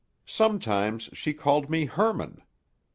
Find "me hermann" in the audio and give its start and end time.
1.69-2.41